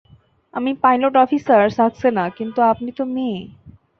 [0.53, 3.39] আমিই pilot officer Saxena কিন্তু আপনি তো মেয়ে!